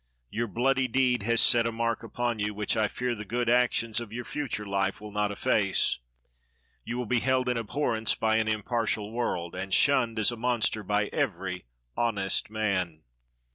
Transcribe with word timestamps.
Your 0.31 0.47
bloody 0.47 0.87
deed 0.87 1.21
has 1.29 1.41
set 1.41 1.67
a 1.67 1.71
mark 1.71 2.01
upon 2.01 2.39
you, 2.39 2.55
which 2.55 2.75
I 2.75 2.87
fear 2.87 3.13
the 3.13 3.23
good 3.23 3.47
actions 3.47 3.99
of 3.99 4.11
your 4.11 4.25
future 4.25 4.65
life 4.65 4.99
will 4.99 5.11
not 5.11 5.31
efface. 5.31 5.99
You 6.83 6.97
will 6.97 7.05
be 7.05 7.19
held 7.19 7.47
in 7.47 7.55
abhorrence 7.55 8.15
by 8.15 8.37
an 8.37 8.47
impartial 8.47 9.11
world, 9.11 9.53
and 9.53 9.71
shunned 9.71 10.17
as 10.17 10.31
a 10.31 10.37
monster 10.37 10.81
by 10.81 11.05
every 11.13 11.65
honest 11.95 12.49
man. 12.49 13.03